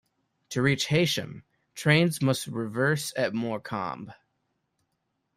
To 0.49 0.63
reach 0.63 0.87
Heysham, 0.87 1.43
trains 1.75 2.23
must 2.23 2.47
reverse 2.47 3.13
at 3.15 3.35
Morecambe. 3.35 4.11